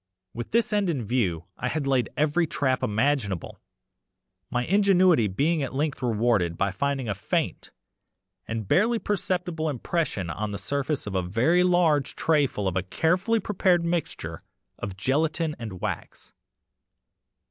[0.33, 3.61] With this end in view I laid every trap imaginable,
[4.49, 7.69] my ingenuity being at length rewarded by finding a faint
[8.47, 12.81] and barely perceptible impression on the surface of a very large tray full of a
[12.81, 14.41] carefully prepared mixture
[14.79, 16.33] of gelatine and wax.